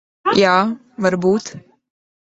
[0.39, 0.53] Jā,
[1.07, 1.55] varbūt.